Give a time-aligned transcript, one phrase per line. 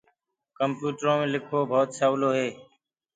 [0.57, 2.47] ڪمپيوُٽرو مي لکوو ڀوت سولو هي۔